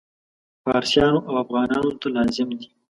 [0.63, 2.67] فارسیانو او افغانانو ته لازم دي.